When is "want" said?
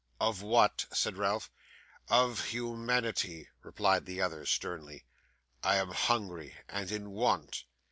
7.11-7.65